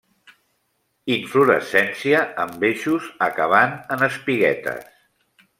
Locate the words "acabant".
3.29-3.79